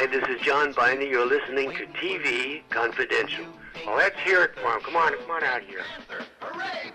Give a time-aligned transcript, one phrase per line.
[0.00, 1.02] Hi, this is John Byner.
[1.02, 3.44] You're listening to TV Confidential.
[3.84, 4.80] Well, let's hear it for him.
[4.80, 5.82] Come on, come on out here.
[6.40, 6.90] Hooray,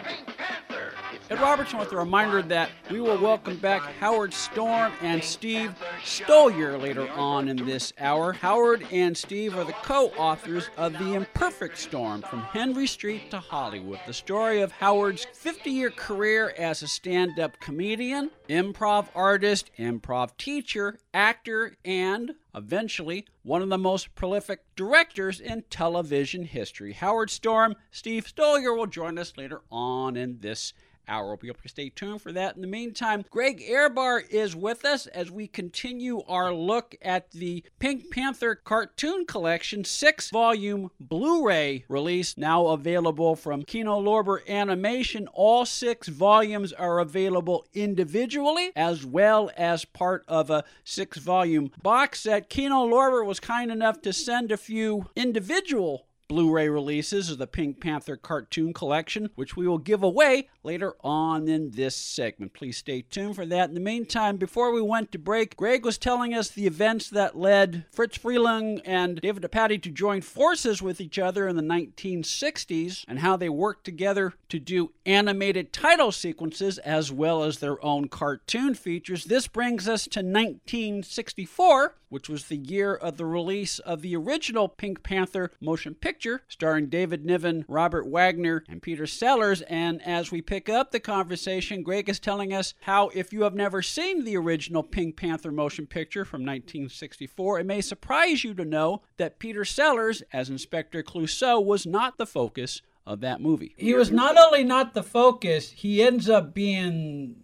[1.29, 6.81] Ed Robertson with a reminder that we will welcome back Howard Storm and Steve Stoliar
[6.81, 8.33] later on in this hour.
[8.33, 13.39] Howard and Steve are the co authors of The Imperfect Storm From Henry Street to
[13.39, 19.69] Hollywood, the story of Howard's 50 year career as a stand up comedian, improv artist,
[19.77, 26.93] improv teacher, actor, and eventually one of the most prolific directors in television history.
[26.93, 30.73] Howard Storm, Steve Stoliar will join us later on in this
[31.07, 31.37] hour.
[31.41, 32.55] We'll be stay tuned for that.
[32.55, 37.63] In the meantime, Greg Ehrbar is with us as we continue our look at the
[37.79, 45.27] Pink Panther Cartoon Collection six volume Blu ray release, now available from Kino Lorber Animation.
[45.33, 52.21] All six volumes are available individually as well as part of a six volume box
[52.21, 52.49] set.
[52.49, 57.45] Kino Lorber was kind enough to send a few individual Blu ray releases of the
[57.45, 62.53] Pink Panther cartoon collection, which we will give away later on in this segment.
[62.53, 63.69] Please stay tuned for that.
[63.69, 67.37] In the meantime, before we went to break, Greg was telling us the events that
[67.37, 73.05] led Friz Freleng and David DePatie to join forces with each other in the 1960s
[73.07, 78.07] and how they worked together to do animated title sequences as well as their own
[78.07, 79.25] cartoon features.
[79.25, 84.67] This brings us to 1964 which was the year of the release of the original
[84.67, 89.61] Pink Panther motion picture starring David Niven, Robert Wagner, and Peter Sellers.
[89.63, 93.55] And as we pick up the conversation, Greg is telling us how if you have
[93.55, 98.65] never seen the original Pink Panther motion picture from 1964, it may surprise you to
[98.65, 103.75] know that Peter Sellers, as Inspector Clouseau, was not the focus of that movie.
[103.77, 107.35] He was not only not the focus, he ends up being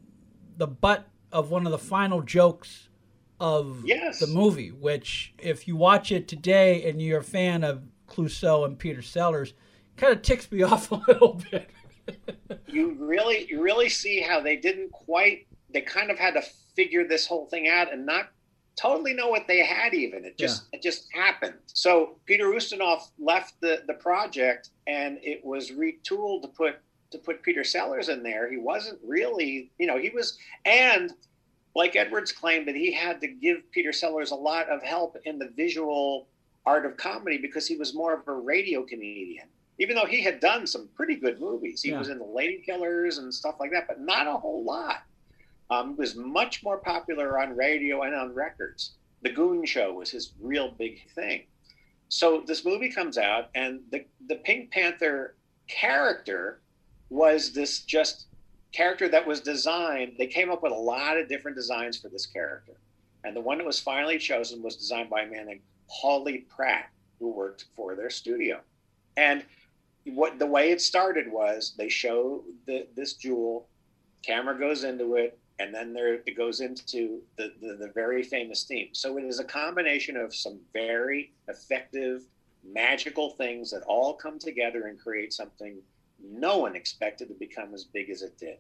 [0.58, 2.90] the butt of one of the final jokes
[3.42, 4.20] of yes.
[4.20, 8.78] the movie, which if you watch it today and you're a fan of Clouseau and
[8.78, 9.56] Peter Sellers,
[9.98, 11.70] kind of ticks me off a little bit.
[12.68, 16.42] you really you really see how they didn't quite they kind of had to
[16.76, 18.30] figure this whole thing out and not
[18.76, 20.78] totally know what they had even it just yeah.
[20.78, 26.48] it just happened so peter ustinov left the the project and it was retooled to
[26.48, 26.80] put
[27.12, 31.14] to put peter sellers in there he wasn't really you know he was and
[31.74, 35.40] Blake Edwards claimed that he had to give Peter Sellers a lot of help in
[35.40, 36.28] the visual
[36.66, 39.48] art of comedy because he was more of a radio comedian.
[39.80, 41.98] Even though he had done some pretty good movies, he yeah.
[41.98, 45.04] was in the Lady Killers and stuff like that, but not a whole lot.
[45.70, 48.96] Um, was much more popular on radio and on records.
[49.22, 51.44] The Goon Show was his real big thing.
[52.10, 55.38] So this movie comes out, and the the Pink Panther
[55.70, 56.60] character
[57.10, 58.26] was this just
[58.72, 62.26] character that was designed, they came up with a lot of different designs for this
[62.26, 62.74] character.
[63.24, 66.90] And the one that was finally chosen was designed by a man named Hawley Pratt,
[67.20, 68.62] who worked for their studio.
[69.18, 69.44] And
[70.06, 73.68] what the way it started was they show the, this jewel,
[74.24, 78.64] camera goes into it, and then there it goes into the, the, the very famous
[78.64, 78.90] theme.
[78.94, 82.24] So it is a combination of some very effective,
[82.64, 85.78] magical things that all come together and create something
[86.24, 88.58] no one expected to become as big as it did.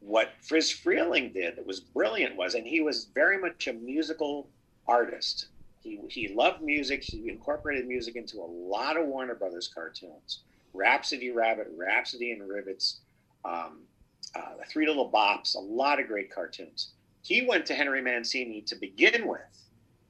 [0.00, 4.48] What Friz Freleng did that was brilliant was, and he was very much a musical
[4.86, 5.48] artist.
[5.80, 7.02] He, he loved music.
[7.02, 10.40] He incorporated music into a lot of Warner Brothers cartoons.
[10.74, 13.00] Rhapsody Rabbit, Rhapsody in Rivets,
[13.44, 13.80] um,
[14.34, 16.92] uh, Three Little Bops, a lot of great cartoons.
[17.22, 19.40] He went to Henry Mancini to begin with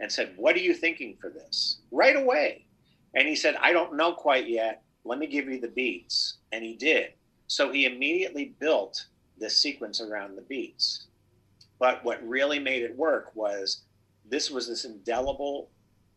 [0.01, 1.79] and said, What are you thinking for this?
[1.91, 2.67] Right away.
[3.15, 6.39] And he said, I don't know quite yet let me give you the beats.
[6.53, 7.13] And he did.
[7.47, 9.07] So he immediately built
[9.39, 11.07] this sequence around the beats.
[11.79, 13.83] But what really made it work was
[14.29, 15.71] this was this indelible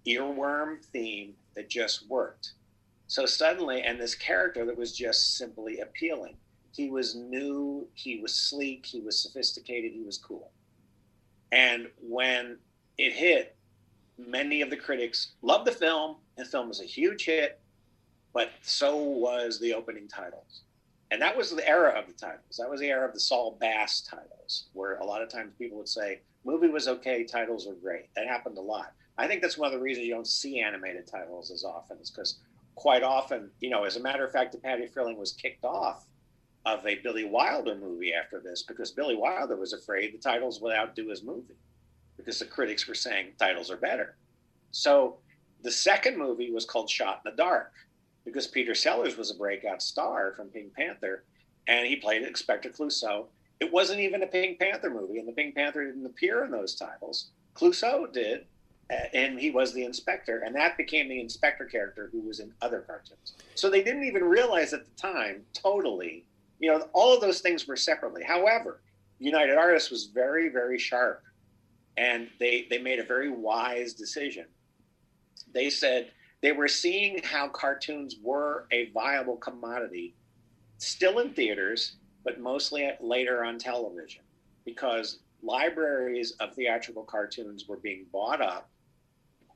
[0.05, 2.53] earworm theme that just worked.
[3.07, 6.37] So suddenly, and this character that was just simply appealing.
[6.73, 10.51] He was new, he was sleek, he was sophisticated, he was cool.
[11.51, 12.57] And when
[12.97, 13.55] it hit,
[14.17, 16.17] many of the critics loved the film.
[16.37, 17.60] The film was a huge hit
[18.33, 20.61] but so was the opening titles.
[21.11, 22.57] And that was the era of the titles.
[22.57, 25.77] That was the era of the Saul Bass titles, where a lot of times people
[25.77, 28.13] would say, movie was okay, titles were great.
[28.15, 28.93] That happened a lot.
[29.17, 32.09] I think that's one of the reasons you don't see animated titles as often, is
[32.09, 32.39] because
[32.75, 36.07] quite often, you know, as a matter of fact, DePatie Freleng was kicked off
[36.65, 40.75] of a Billy Wilder movie after this because Billy Wilder was afraid the titles would
[40.75, 41.57] outdo his movie
[42.17, 44.15] because the critics were saying titles are better.
[44.71, 45.17] So
[45.63, 47.73] the second movie was called Shot in the Dark
[48.25, 51.23] because Peter Sellers was a breakout star from Pink Panther,
[51.67, 53.27] and he played Inspector Clouseau.
[53.59, 56.75] It wasn't even a Pink Panther movie, and the Pink Panther didn't appear in those
[56.75, 57.31] titles.
[57.55, 58.45] Clouseau did,
[59.13, 62.81] and he was the inspector, and that became the inspector character who was in other
[62.81, 63.33] cartoons.
[63.55, 66.25] So they didn't even realize at the time, totally,
[66.59, 68.23] you know, all of those things were separately.
[68.23, 68.81] However,
[69.19, 71.23] United Artists was very, very sharp,
[71.97, 74.45] and they they made a very wise decision.
[75.53, 80.15] They said they were seeing how cartoons were a viable commodity,
[80.77, 84.23] still in theaters, but mostly later on television,
[84.65, 88.69] because libraries of theatrical cartoons were being bought up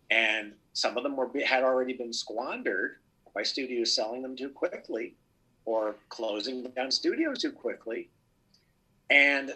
[0.10, 2.98] and some of them were had already been squandered
[3.34, 5.16] by studios selling them too quickly
[5.66, 8.10] or closing down studios too quickly.
[9.10, 9.54] And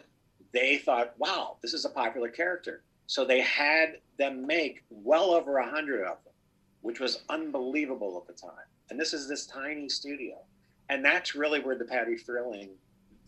[0.54, 2.82] they thought wow this is a popular character.
[3.08, 6.29] So they had them make well over a hundred of them
[6.81, 8.66] which was unbelievable at the time.
[8.90, 10.38] And this is this tiny studio.
[10.90, 12.70] And that's really where DePatie Freleng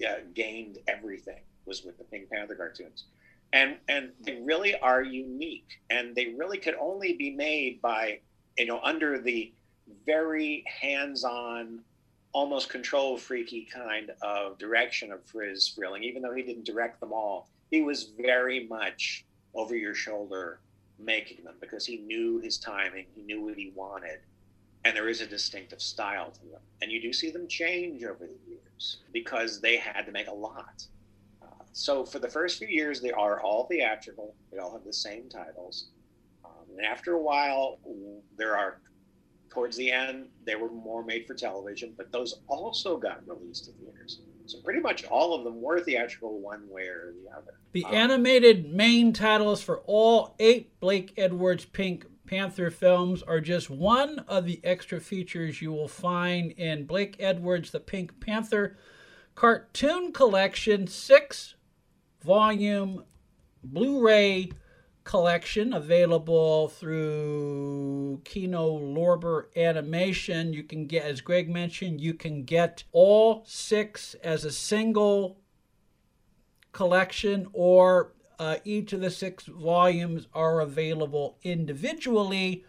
[0.07, 3.05] uh, gained everything was with the pink panther cartoons.
[3.53, 5.81] And and they really are unique.
[5.89, 8.19] And they really could only be made by
[8.57, 9.51] you know under the
[10.05, 11.79] very hands-on
[12.33, 17.11] almost control freaky kind of direction of Friz Freleng even though he didn't direct them
[17.11, 20.59] all he was very much over your shoulder
[21.03, 24.19] making them because he knew his timing he knew what he wanted
[24.83, 28.25] and there is a distinctive style to them and you do see them change over
[28.25, 30.85] the years because they had to make a lot
[31.73, 34.35] so for the first few years, they are all theatrical.
[34.51, 35.87] They all have the same titles.
[36.43, 37.79] Um, and after a while,
[38.37, 38.81] there are
[39.49, 43.71] towards the end they were more made for television, but those also got released to
[43.73, 44.19] theaters.
[44.45, 47.53] So pretty much all of them were theatrical one way or the other.
[47.71, 53.69] The um, animated main titles for all eight Blake Edwards Pink Panther films are just
[53.69, 58.77] one of the extra features you will find in Blake Edwards' The Pink Panther
[59.35, 61.55] Cartoon Collection 6
[62.23, 63.03] volume
[63.63, 64.51] Blu ray
[65.03, 70.53] collection available through Kino Lorber Animation.
[70.53, 75.37] You can get, as Greg mentioned, you can get all six as a single
[76.71, 82.63] collection, or uh, each of the six volumes are available individually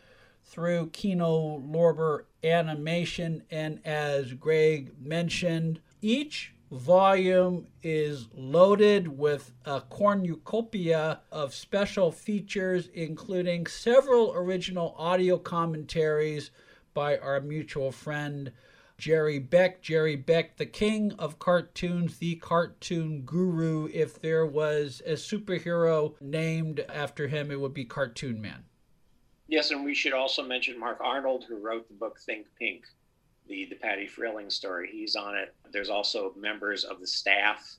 [0.44, 3.43] through Kino Lorber Animation.
[3.50, 13.66] And as Greg mentioned, each volume is loaded with a cornucopia of special features, including
[13.66, 16.50] several original audio commentaries
[16.94, 18.52] by our mutual friend
[18.96, 19.82] Jerry Beck.
[19.82, 23.88] Jerry Beck, the king of cartoons, the cartoon guru.
[23.92, 28.64] If there was a superhero named after him, it would be Cartoon Man.
[29.46, 32.86] Yes, and we should also mention Mark Arnold, who wrote the book Think Pink
[33.48, 34.88] the DePatie Freleng story.
[34.90, 35.54] He's on it.
[35.72, 37.76] There's also members of the staff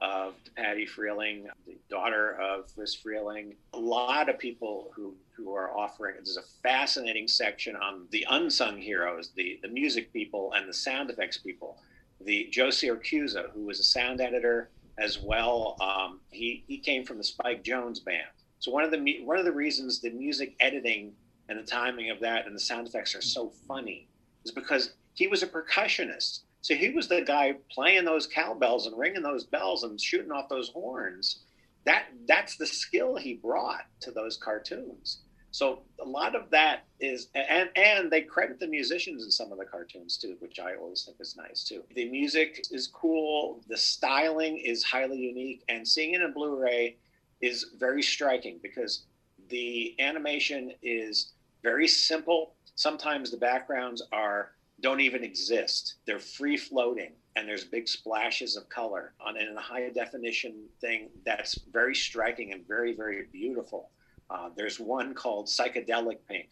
[0.00, 3.54] of DePatie Freleng, the daughter of Friz Freleng.
[3.72, 6.14] A lot of people who who are offering.
[6.16, 11.10] There's a fascinating section on the unsung heroes, the the music people and the sound
[11.10, 11.78] effects people.
[12.20, 15.76] The Joe Siracusa, who was a sound editor as well.
[15.80, 18.26] Um, he he came from the Spike Jones band.
[18.58, 21.12] So one of the one of the reasons the music editing
[21.48, 24.08] and the timing of that and the sound effects are so funny
[24.46, 26.40] is because he was a percussionist.
[26.62, 30.48] So he was the guy playing those cowbells and ringing those bells and shooting off
[30.48, 31.44] those horns.
[31.84, 35.20] That that's the skill he brought to those cartoons.
[35.52, 39.58] So a lot of that is and and they credit the musicians in some of
[39.58, 41.82] the cartoons too, which I always think is nice too.
[41.94, 46.96] The music is cool, the styling is highly unique, and seeing it in Blu-ray
[47.40, 49.04] is very striking because
[49.48, 51.32] the animation is
[51.62, 52.54] very simple.
[52.76, 55.94] Sometimes the backgrounds are don't even exist.
[56.06, 61.08] They're free floating and there's big splashes of color on in a high definition thing
[61.24, 63.90] that's very striking and very very beautiful.
[64.28, 66.48] Uh, there's one called Psychedelic Pink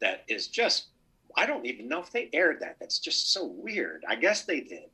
[0.00, 0.88] that is just
[1.34, 2.76] I don't even know if they aired that.
[2.78, 4.04] That's just so weird.
[4.06, 4.90] I guess they did,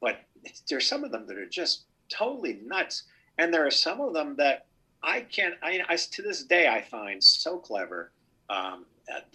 [0.00, 0.20] but
[0.68, 3.04] there's some of them that are just totally nuts,
[3.38, 4.66] and there are some of them that
[5.02, 5.54] I can't.
[5.62, 8.12] I, I to this day I find so clever.
[8.50, 8.84] Um,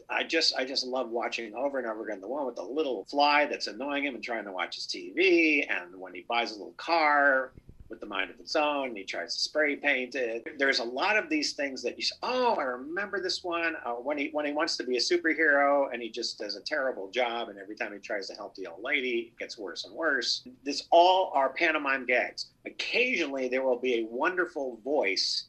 [0.10, 3.06] I just I just love watching over and over again the one with the little
[3.06, 6.56] fly that's annoying him and trying to watch his TV, and when he buys a
[6.56, 7.54] little car
[7.90, 10.44] with the mind of its own, and he tries to spray paint it.
[10.58, 13.76] There's a lot of these things that you say, oh, I remember this one.
[13.86, 16.62] Uh, when he when he wants to be a superhero and he just does a
[16.62, 19.86] terrible job, and every time he tries to help the old lady, it gets worse
[19.86, 20.44] and worse.
[20.64, 22.48] This all are pantomime gags.
[22.66, 25.46] Occasionally, there will be a wonderful voice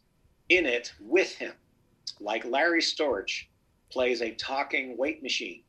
[0.48, 1.52] in it with him,
[2.20, 3.44] like Larry Storch
[3.96, 5.62] plays a talking weight machine,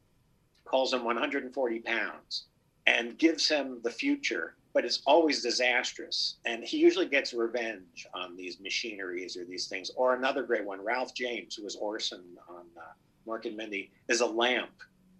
[0.65, 2.47] calls him 140 pounds,
[2.85, 6.35] and gives him the future but it's always disastrous.
[6.45, 9.89] And he usually gets revenge on these machineries or these things.
[9.95, 12.93] Or another great one, Ralph James, who was Orson on uh,
[13.27, 14.69] Mork and Mindy, is a lamp.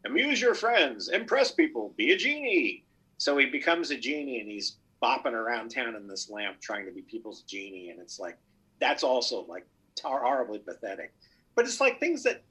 [0.06, 2.84] Amuse your friends, impress people, be a genie.
[3.18, 6.92] So he becomes a genie and he's bopping around town in this lamp trying to
[6.92, 7.90] be people's genie.
[7.90, 8.38] And it's like,
[8.80, 9.66] that's also like
[10.00, 11.16] horribly pathetic.
[11.56, 12.44] But it's like things that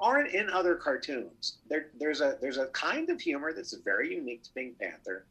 [0.00, 1.58] aren't in other cartoons.
[1.68, 5.26] There, there's a there's a kind of humor that's very unique to Pink Panther,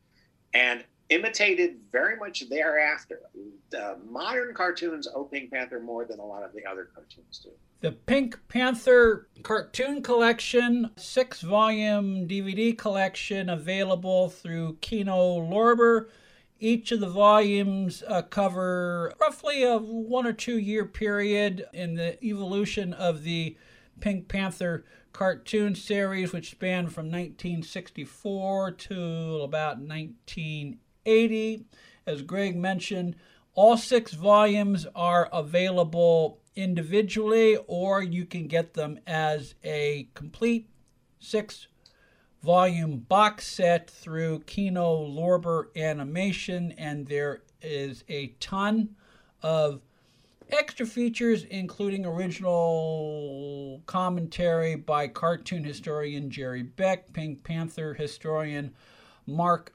[0.54, 3.22] and imitated very much thereafter.
[3.78, 7.50] Uh, modern cartoons owe Pink Panther more than a lot of the other cartoons do.
[7.82, 16.08] The Pink Panther cartoon collection, six volume DVD collection available through Kino Lorber.
[16.60, 22.24] Each of the volumes uh, cover roughly a one or two year period in the
[22.26, 23.58] evolution of the
[24.00, 31.66] Pink Panther cartoon series, which spanned from 1964 to about 1980.
[32.06, 33.16] As Greg mentioned,
[33.54, 40.70] all six volumes are available individually, or you can get them as a complete
[41.20, 41.68] six
[42.44, 48.96] volume box set through Kino Lorber Animation, and there is a ton
[49.42, 49.82] of
[50.50, 58.74] extra features, including original commentary by cartoon historian Jerry Beck, Pink Panther historian
[59.26, 59.74] Mark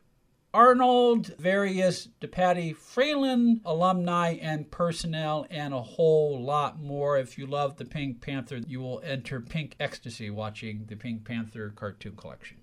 [0.52, 7.18] Arnold, various DePatie Freleng alumni and personnel, and a whole lot more.
[7.18, 11.72] If you love the Pink Panther, you will enter pink ecstasy watching the Pink Panther
[11.76, 12.56] cartoon collection.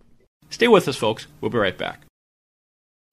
[0.49, 1.27] Stay with us, folks.
[1.39, 2.06] We'll be right back.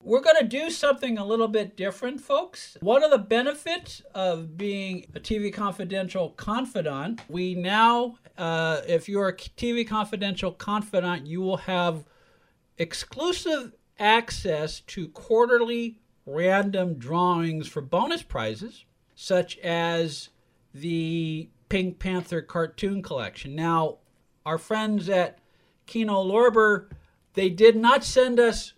[0.05, 2.77] We're going to do something a little bit different, folks.
[2.79, 9.29] One of the benefits of being a TV Confidential confidant, we now, uh, if you're
[9.29, 12.05] a TV Confidential confidant, you will have
[12.77, 15.97] exclusive access to quarterly
[16.27, 18.85] random drawings for bonus prizes,
[19.15, 20.29] such as
[20.71, 23.55] the Pink Panther cartoon collection.
[23.55, 23.97] Now,
[24.45, 25.39] our friends at
[25.87, 26.91] Kino Lorber,
[27.33, 28.73] they did not send us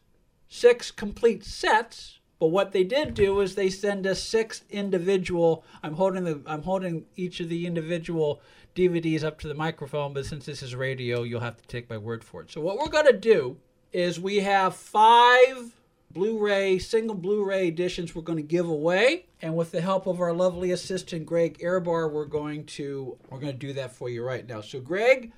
[0.48, 5.64] six complete sets, but what they did do is they send us six individual.
[5.82, 8.42] I'm holding the I'm holding each of the individual
[8.76, 11.98] DVDs up to the microphone, but since this is radio, you'll have to take my
[11.98, 12.52] word for it.
[12.52, 13.58] So what we're to do
[13.92, 15.74] is we have five
[16.12, 20.34] Blu-ray single Blu-ray editions we're going to give away, and with the help of our
[20.34, 24.48] lovely assistant Greg Ehrbar, we're going to we're going to do that for you right
[24.48, 24.62] now.
[24.62, 25.32] So Greg,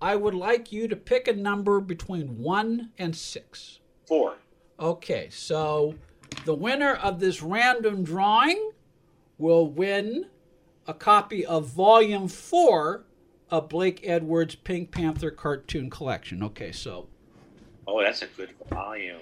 [0.00, 3.80] I would like you to pick a number between one and six.
[4.06, 4.36] Four.
[4.80, 5.94] Okay, so
[6.44, 8.70] the winner of this random drawing
[9.36, 10.26] will win
[10.86, 13.04] a copy of Volume 4
[13.50, 16.44] of Blake Edwards' Pink Panther cartoon collection.
[16.44, 17.08] Okay, so.
[17.88, 19.18] Oh, that's a good volume.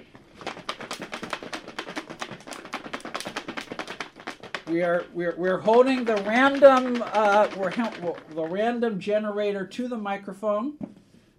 [4.68, 10.74] We are we're, we're holding the random uh, we're the random generator to the microphone.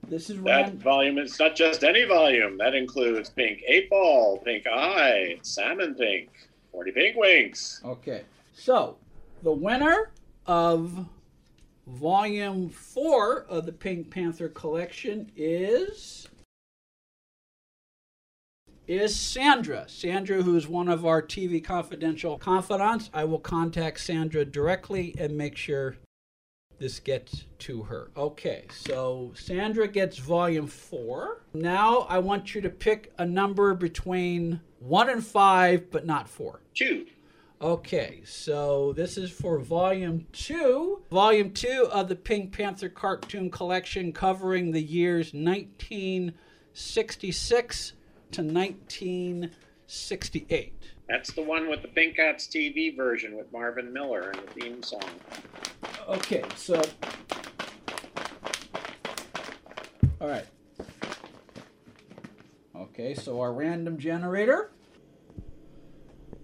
[0.10, 0.80] This is that random.
[0.80, 1.18] volume.
[1.18, 2.58] It's not just any volume.
[2.58, 6.30] That includes pink eight ball, pink eye, salmon pink,
[6.72, 7.82] forty pink winks.
[7.84, 8.24] Okay,
[8.54, 8.98] so
[9.44, 10.12] the winner
[10.46, 11.06] of
[11.88, 16.28] volume four of the Pink Panther collection is
[18.88, 19.84] is Sandra.
[19.88, 23.10] Sandra, who is one of our TV Confidential confidants.
[23.14, 25.98] I will contact Sandra directly and make sure
[26.80, 28.10] this gets to her.
[28.16, 31.44] Okay, so Sandra gets volume four.
[31.54, 36.62] Now I want you to pick a number between one and five, but not four.
[36.74, 37.08] Two.
[37.60, 41.02] Okay, so this is for volume two.
[41.10, 47.94] Volume two of the Pink Panther cartoon collection covering the years 1966
[48.32, 50.77] to 1968.
[51.08, 54.84] That's the one with the Pink Cats TV version with Marvin Miller and the theme
[54.84, 55.02] song.
[56.08, 56.82] Okay, so.
[60.20, 60.46] All right.
[62.76, 64.72] Okay, so our random generator.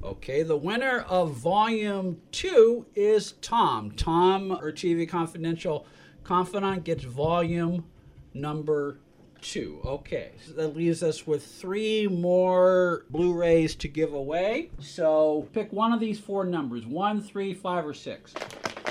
[0.03, 3.91] Okay, the winner of volume two is Tom.
[3.91, 5.85] Tom, or TV Confidential
[6.23, 7.85] Confidant, gets volume
[8.33, 8.99] number
[9.43, 9.79] two.
[9.85, 14.71] Okay, so that leaves us with three more Blu-rays to give away.
[14.79, 18.33] So pick one of these four numbers: one, three, five, or six.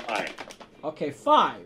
[0.07, 0.33] Five.
[0.83, 1.63] Okay, five.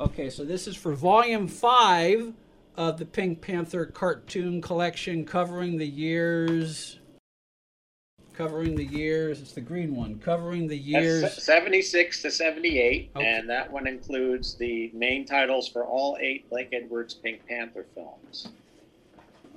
[0.00, 2.32] Okay, so this is for volume five
[2.76, 7.00] of the Pink Panther cartoon collection covering the years
[8.36, 9.40] covering the years.
[9.40, 11.22] It's the green one, covering the years.
[11.22, 13.26] That's 76 to 78, okay.
[13.26, 18.48] and that one includes the main titles for all eight Blake Edwards Pink Panther films.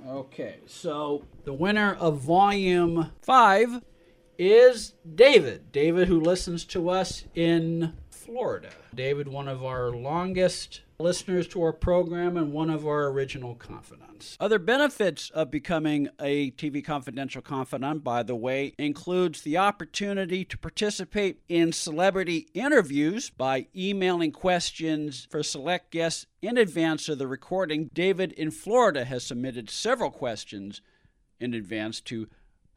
[0.08, 3.82] Okay, so the winner of volume five
[4.38, 5.70] is David.
[5.72, 8.70] David, who listens to us in Florida.
[8.94, 14.36] David, one of our longest listeners to our program and one of our original confidants.
[14.38, 20.58] Other benefits of becoming a TV Confidential confidant, by the way, includes the opportunity to
[20.58, 27.90] participate in celebrity interviews by emailing questions for select guests in advance of the recording.
[27.92, 30.80] David in Florida has submitted several questions
[31.40, 32.28] in advance to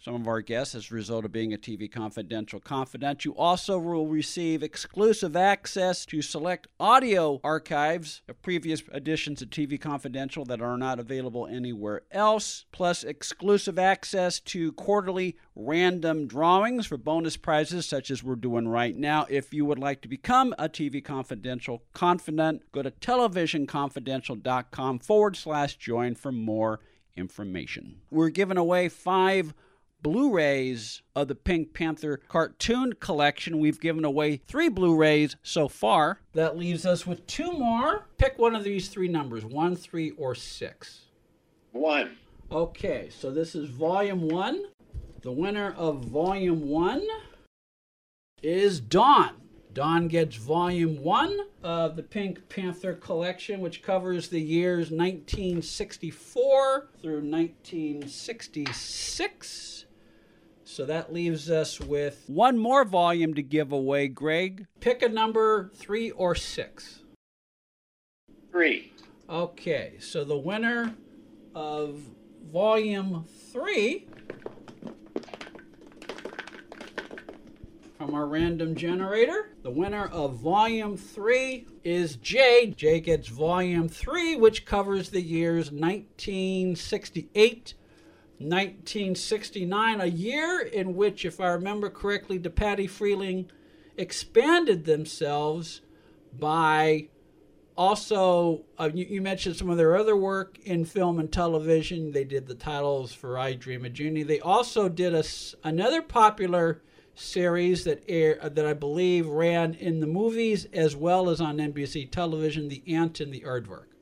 [0.03, 3.23] some of our guests as a result of being a TV Confidential confidant.
[3.23, 9.79] You also will receive exclusive access to select audio archives of previous editions of TV
[9.79, 16.97] Confidential that are not available anywhere else, plus exclusive access to quarterly random drawings for
[16.97, 19.25] bonus prizes, such as we're doing right now.
[19.29, 25.77] If you would like to become a TV Confidential confidant, go to televisionconfidential.com forward slash
[25.77, 26.81] join for more
[27.15, 28.01] information.
[28.11, 29.53] We're giving away five
[30.03, 33.59] Blu rays of the Pink Panther cartoon collection.
[33.59, 36.19] We've given away three Blu rays so far.
[36.33, 38.09] That leaves us with two more.
[38.17, 41.03] Pick one of these three numbers one, three, or six.
[41.71, 42.17] One.
[42.51, 44.65] Okay, so this is volume one.
[45.21, 47.07] The winner of volume one
[48.41, 49.35] is Dawn.
[49.73, 57.21] Dawn gets volume one of the Pink Panther collection, which covers the years 1964 through
[57.21, 59.82] 1966.
[60.73, 64.65] So that leaves us with one more volume to give away, Greg.
[64.79, 67.03] Pick a number three or six.
[68.49, 68.91] Three.
[69.29, 70.95] Okay, so the winner
[71.53, 72.01] of
[72.51, 74.07] volume three
[77.95, 79.49] from our random generator.
[79.61, 82.73] The winner of volume three is Jay.
[82.75, 87.75] Jay gets volume three, which covers the years 1968
[88.43, 93.47] 1969, a year in which, if I remember correctly, DePatie Freleng
[93.97, 95.81] expanded themselves
[96.37, 97.07] by
[97.75, 102.11] also, uh, you, you, mentioned some of their other work in film and television.
[102.11, 104.23] They did the titles for I Dream of Jeannie.
[104.23, 105.23] They also did a,
[105.63, 106.81] another popular
[107.15, 111.57] series that air, uh, that I believe ran in the movies as well as on
[111.57, 113.92] NBC television, The Ant and the Aardvark.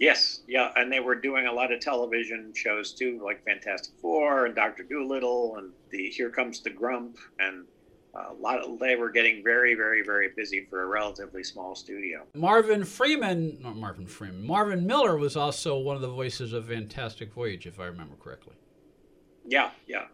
[0.00, 4.46] Yes, yeah, and they were doing a lot of television shows too, like Fantastic Four
[4.46, 7.66] and Doctor Dolittle and the Here Comes the Grump, and
[8.14, 11.74] uh, a lot of they were getting very, very, very busy for a relatively small
[11.74, 12.26] studio.
[12.34, 17.34] Marvin Freeman, not Marvin Freeman, Marvin Miller was also one of the voices of Fantastic
[17.34, 18.54] Voyage, if I remember correctly.
[19.46, 20.06] Yeah, yeah,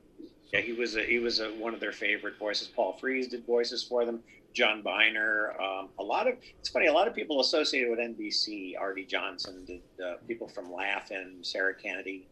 [0.52, 0.62] yeah.
[0.62, 2.66] He was a, he was a, one of their favorite voices.
[2.66, 4.20] Paul Frees did voices for them.
[4.56, 5.52] John Byner.
[5.60, 6.86] Um, a lot of it's funny.
[6.86, 8.72] A lot of people associated with NBC.
[8.80, 12.26] Arte Johnson did uh, people from Laugh-In, Sarah Kennedy.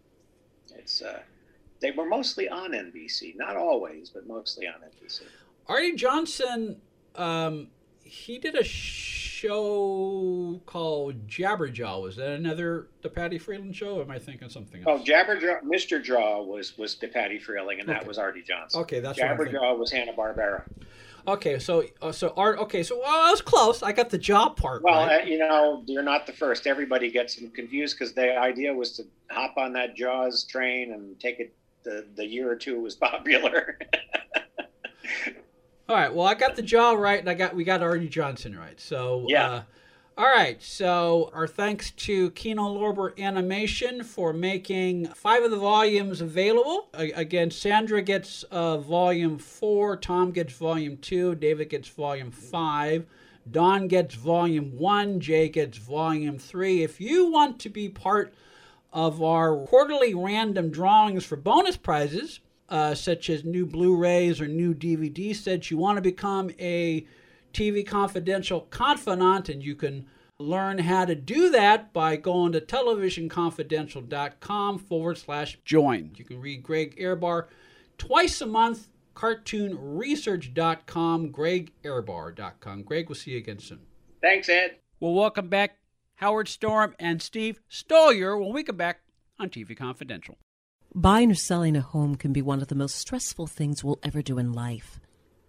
[0.74, 1.20] It's uh,
[1.80, 5.22] they were mostly on NBC, not always, but mostly on NBC.
[5.68, 6.80] Arte Johnson,
[7.14, 7.68] um,
[8.02, 12.02] he did a show called Jabberjaw.
[12.02, 14.00] Was that another DePatie Freleng show?
[14.00, 15.02] am I thinking something else?
[15.02, 16.02] Oh, Jabberjaw, Mr.
[16.02, 17.92] Jaw was was DePatie Freleng, and okay.
[17.92, 18.80] that was Arte Johnson.
[18.80, 20.62] Okay, that's Jabberjaw was Hanna Barbera.
[21.26, 22.58] Okay, so uh, so art.
[22.58, 23.82] Okay, so well, I was close.
[23.82, 24.82] I got the job part.
[24.82, 25.22] Well, right.
[25.22, 26.66] uh, you know, you're not the first.
[26.66, 31.40] Everybody gets confused because the idea was to hop on that Jaws train and take
[31.40, 33.78] it the the year or two it was popular.
[35.88, 36.12] All right.
[36.12, 38.78] Well, I got the jaw right, and I got we got Arte Johnson right.
[38.78, 39.48] So yeah.
[39.50, 39.62] Uh,
[40.16, 46.20] all right, so our thanks to Kino Lorber Animation for making five of the volumes
[46.20, 46.88] available.
[46.92, 53.06] again, Sandra gets uh, volume four, Tom gets volume two, David gets volume five,
[53.50, 56.84] Don gets volume one, Jay gets volume three.
[56.84, 58.32] If you want to be part
[58.92, 64.46] of our quarterly random drawings for bonus prizes, uh, such as new Blu rays or
[64.46, 67.04] new DVD sets, you want to become a
[67.54, 70.06] TV Confidential Confidant, and you can
[70.38, 76.10] learn how to do that by going to televisionconfidential.com forward slash join.
[76.16, 77.46] You can read Greg Ehrbar
[77.96, 82.82] twice a month, cartoonresearch.com, gregehrbar.com.
[82.82, 83.78] Greg, we'll see you again soon.
[84.20, 84.78] Thanks, Ed.
[84.98, 85.78] Well, welcome back,
[86.16, 89.02] Howard Storm and Steve Stoliar, when we come back
[89.38, 90.36] on TV Confidential.
[90.94, 94.22] Buying or selling a home can be one of the most stressful things we'll ever
[94.22, 94.98] do in life,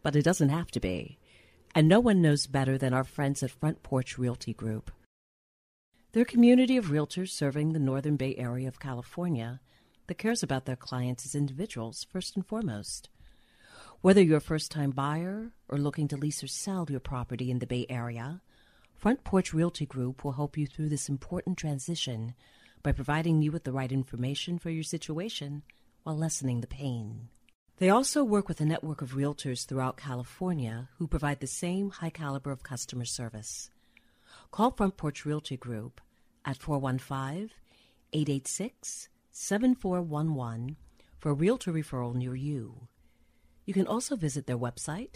[0.03, 1.17] but it doesn't have to be
[1.75, 4.91] and no one knows better than our friends at Front Porch Realty Group.
[6.13, 9.59] They're a community of realtors serving the Northern Bay Area of California
[10.07, 13.09] that cares about their clients as individuals first and foremost.
[13.99, 17.59] Whether you're a first time buyer or looking to lease or sell your property in
[17.59, 18.41] the Bay Area,
[18.93, 22.35] Front Porch Realty Group will help you through this important transition
[22.83, 25.63] by providing you with the right information for your situation
[26.03, 27.27] while lessening the pain.
[27.77, 32.09] They also work with a network of realtors throughout California who provide the same high
[32.09, 33.69] caliber of customer service.
[34.51, 35.99] Call Front Porch Realty Group
[36.45, 37.49] at 415
[38.13, 40.77] 886 7411
[41.19, 42.87] for a realtor referral near you.
[43.65, 45.15] You can also visit their website,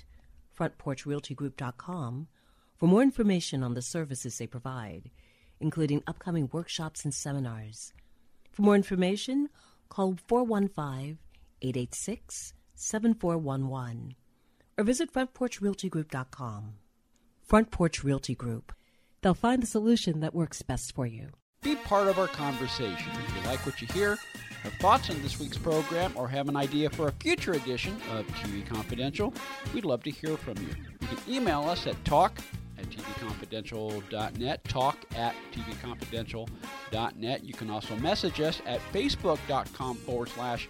[0.59, 2.27] frontporchrealtygroup.com,
[2.75, 5.11] for more information on the services they provide,
[5.61, 7.93] including upcoming workshops and seminars.
[8.51, 9.47] For more information,
[9.87, 11.19] call 415
[11.61, 14.15] 886 7411
[14.77, 16.73] or visit frontporchrealtygroup.com.
[17.41, 18.73] Front Porch Realty Group.
[19.21, 21.31] They'll find the solution that works best for you.
[21.61, 23.11] Be part of our conversation.
[23.11, 24.17] If you like what you hear,
[24.63, 28.25] have thoughts on this week's program, or have an idea for a future edition of
[28.27, 29.33] TV Confidential,
[29.73, 30.69] we'd love to hear from you.
[31.01, 32.39] You can email us at talk
[32.77, 37.43] at tvconfidential.net, talk at tvconfidential.net.
[37.43, 40.69] You can also message us at facebook.com forward slash